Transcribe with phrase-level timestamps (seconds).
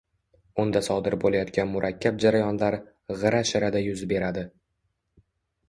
[0.61, 2.79] unda sodir bo‘layotgan murakkab jarayonlar
[3.23, 4.49] “g‘ira-shirada” yuz beradi